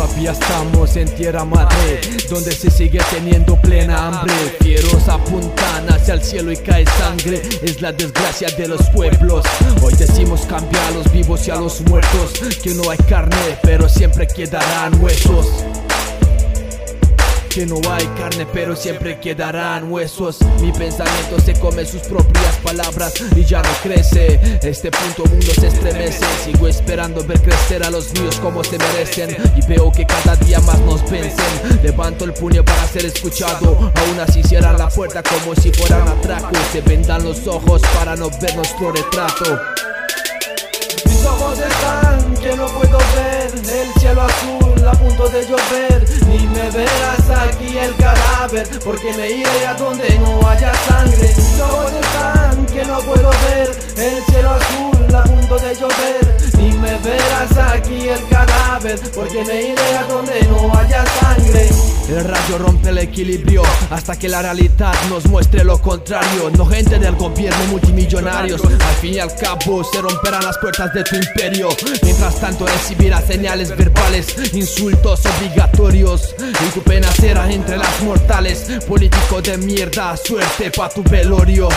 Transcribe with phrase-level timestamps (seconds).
[0.00, 2.00] Todavía estamos en tierra madre,
[2.30, 4.32] donde se sigue teniendo plena hambre.
[4.58, 9.44] Fieros apuntan hacia el cielo y cae sangre, es la desgracia de los pueblos.
[9.82, 13.90] Hoy decimos cambiar a los vivos y a los muertos, que no hay carne, pero
[13.90, 15.66] siempre quedarán huesos.
[17.50, 20.38] Que no hay carne pero siempre quedarán huesos.
[20.60, 24.38] Mi pensamiento se come sus propias palabras y ya no crece.
[24.62, 26.24] Este punto mundo se estremece.
[26.44, 29.36] Sigo esperando ver crecer a los míos como se merecen.
[29.56, 31.82] Y veo que cada día más nos vencen.
[31.82, 33.90] Levanto el puño para ser escuchado.
[33.96, 36.50] Aún así cierran la puerta como si fueran atraco.
[36.70, 39.60] Se vendan los ojos para no ver nuestro retrato.
[41.04, 43.50] Mis ojos están que no puedo ver.
[43.70, 46.04] El cielo azul a punto de llover.
[46.28, 47.29] Ni me verás
[47.76, 50.72] el cadáver Porque me iré a donde no haya
[56.58, 61.68] Ni me verás aquí el cadáver Porque me iré a donde no haya sangre
[62.10, 66.50] el rayo rompe el equilibrio hasta que la realidad nos muestre lo contrario.
[66.56, 68.60] No gente del gobierno multimillonarios.
[68.64, 71.68] Al fin y al cabo se romperán las puertas de tu imperio.
[72.02, 76.34] Mientras tanto recibirás señales verbales, insultos obligatorios.
[76.66, 78.66] Y tu pena será entre las mortales.
[78.88, 81.68] Político de mierda, suerte pa' tu velorio.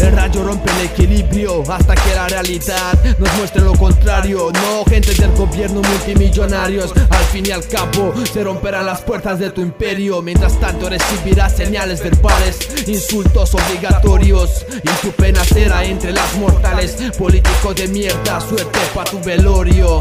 [0.00, 4.07] El rayo rompe el equilibrio hasta que la realidad nos muestre lo contrario.
[4.08, 6.94] No gente del gobierno multimillonarios.
[7.10, 10.22] Al fin y al cabo se romperán las puertas de tu imperio.
[10.22, 14.64] Mientras tanto recibirás señales verbales, insultos obligatorios.
[14.82, 16.96] Y tu pena será entre las mortales.
[17.18, 20.00] Político de mierda, suerte pa' tu velorio.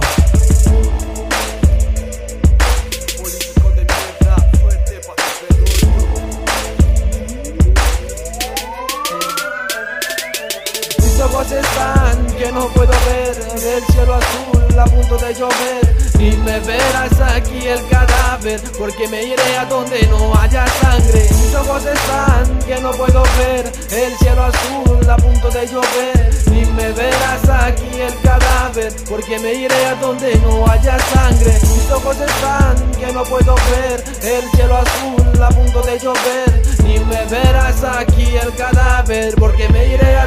[11.27, 15.97] Ojos están que no puedo ver El cielo azul a punto de llover.
[16.19, 21.27] Ni me verás aquí el cadáver Porque me iré a donde no haya sangre.
[21.29, 26.29] Mis ojos están que no puedo ver El cielo azul a punto de llover.
[26.51, 31.53] Ni me verás aquí el cadáver Porque me iré a donde no haya sangre.
[31.61, 36.61] Mis ojos están que no puedo ver El cielo azul a punto de llover.
[36.83, 40.17] Ni me verás aquí el cadáver Porque me iré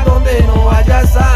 [0.69, 1.30] ajasa.